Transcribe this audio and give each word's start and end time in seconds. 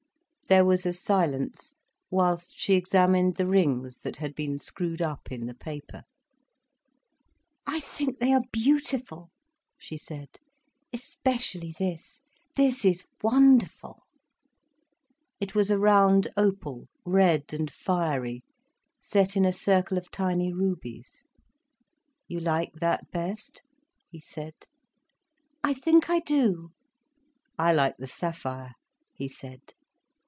There 0.49 0.65
was 0.65 0.85
a 0.85 0.91
silence, 0.91 1.75
whilst 2.09 2.59
she 2.59 2.73
examined 2.73 3.37
the 3.37 3.47
rings 3.47 3.99
that 3.99 4.17
had 4.17 4.35
been 4.35 4.59
screwed 4.59 5.01
up 5.01 5.31
in 5.31 5.45
the 5.45 5.53
paper. 5.53 6.03
"I 7.65 7.79
think 7.79 8.19
they 8.19 8.33
are 8.33 8.43
beautiful," 8.51 9.29
she 9.77 9.95
said, 9.95 10.27
"especially 10.91 11.73
this. 11.79 12.19
This 12.57 12.83
is 12.83 13.05
wonderful—" 13.23 14.03
It 15.39 15.55
was 15.55 15.71
a 15.71 15.79
round 15.79 16.27
opal, 16.35 16.89
red 17.05 17.53
and 17.53 17.71
fiery, 17.71 18.43
set 18.99 19.37
in 19.37 19.45
a 19.45 19.53
circle 19.53 19.97
of 19.97 20.11
tiny 20.11 20.51
rubies. 20.51 21.23
"You 22.27 22.41
like 22.41 22.73
that 22.81 23.09
best?" 23.09 23.61
he 24.09 24.19
said. 24.19 24.55
"I 25.63 25.73
think 25.73 26.09
I 26.09 26.19
do." 26.19 26.71
"I 27.57 27.71
like 27.71 27.95
the 27.95 28.05
sapphire," 28.07 28.73
he 29.13 29.29
said. 29.29 29.61